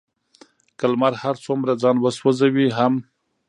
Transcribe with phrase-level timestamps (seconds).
[0.77, 2.93] که لمر هر څومره ځان وسوزوي هم،